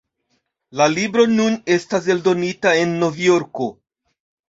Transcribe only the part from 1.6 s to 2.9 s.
estas eldonita